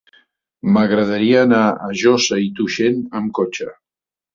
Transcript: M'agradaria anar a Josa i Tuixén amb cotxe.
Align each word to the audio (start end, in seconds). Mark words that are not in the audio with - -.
M'agradaria 0.77 1.45
anar 1.49 1.61
a 1.67 1.93
Josa 2.05 2.43
i 2.49 2.53
Tuixén 2.61 3.01
amb 3.23 3.41
cotxe. 3.41 3.75